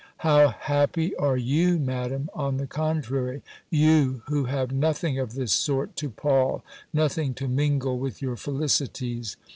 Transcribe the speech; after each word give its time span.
How 0.25 0.47
happy 0.47 1.15
are 1.17 1.37
YOU, 1.37 1.77
Madam, 1.77 2.31
on 2.33 2.57
the 2.57 2.65
contrary; 2.65 3.43
YOU, 3.69 4.23
who 4.25 4.45
have 4.45 4.71
nothing 4.71 5.19
of 5.19 5.35
this 5.35 5.53
sort 5.53 5.95
to 5.97 6.09
pall, 6.09 6.63
nothing 6.91 7.35
to 7.35 7.47
mingle 7.47 7.99
with 7.99 8.19
your 8.19 8.35
felicities! 8.35 9.37